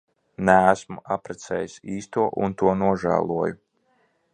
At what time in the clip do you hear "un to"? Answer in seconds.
2.47-2.77